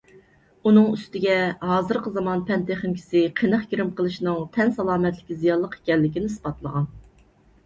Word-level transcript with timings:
ئۇنىڭ 0.69 0.85
ئۈستىگە، 0.93 1.35
ھازىرقى 1.71 2.13
زامان 2.15 2.41
پەن-تېخنىكىسى 2.47 3.21
قېنىق 3.41 3.67
گىرىم 3.75 3.93
قىلىشنىڭ 4.01 4.41
تەن 4.57 4.75
سالامەتلىككە 4.79 5.39
زىيانلىق 5.45 5.77
ئىكەنلىكىنى 5.79 6.33
ئىسپاتلىغان. 6.33 6.91